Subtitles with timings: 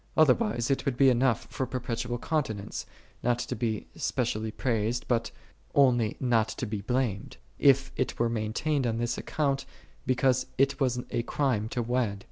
[0.17, 2.87] Otherwise it would be enough for perpetual continence,
[3.21, 5.29] not to be specially praised, but
[5.75, 9.63] only not to be blamed: if it were maintained on this account,
[10.07, 12.19] because it was a crime to wed.